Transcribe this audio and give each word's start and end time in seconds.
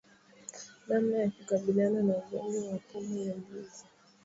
Namna 0.87 1.15
ya 1.21 1.29
kukabiliana 1.31 2.01
na 2.03 2.13
ugonjwa 2.17 2.67
wa 2.71 2.77
pumu 2.79 3.17
ya 3.27 3.35
mbuzi 3.35 3.83